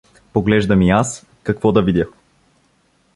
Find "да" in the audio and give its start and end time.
1.71-1.81